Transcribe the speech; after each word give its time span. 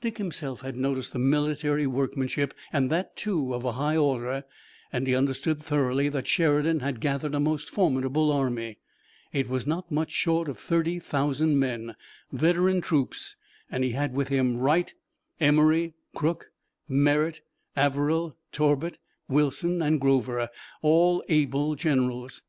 Dick 0.00 0.16
himself 0.16 0.62
had 0.62 0.74
noticed 0.74 1.12
the 1.12 1.18
military 1.18 1.86
workmanship 1.86 2.54
and 2.72 2.88
that, 2.88 3.14
too, 3.14 3.52
of 3.52 3.62
a 3.66 3.72
high 3.72 3.94
order, 3.98 4.44
and 4.90 5.06
he 5.06 5.14
understood 5.14 5.60
thoroughly 5.60 6.08
that 6.08 6.26
Sheridan 6.26 6.80
had 6.80 6.98
gathered 6.98 7.34
a 7.34 7.40
most 7.40 7.68
formidable 7.68 8.32
army. 8.32 8.78
It 9.34 9.50
was 9.50 9.66
not 9.66 9.90
much 9.90 10.10
short 10.12 10.48
of 10.48 10.56
thirty 10.58 10.98
thousand 10.98 11.58
men, 11.58 11.94
veteran 12.32 12.80
troops, 12.80 13.36
and 13.70 13.84
he 13.84 13.90
had 13.90 14.14
with 14.14 14.28
him 14.28 14.56
Wright, 14.56 14.94
Emory, 15.40 15.92
Crook, 16.14 16.52
Merritt, 16.88 17.42
Averill, 17.76 18.34
Torbert, 18.52 18.96
Wilson 19.28 19.82
and 19.82 20.00
Grover, 20.00 20.48
all 20.80 21.22
able 21.28 21.74
generals. 21.74 22.42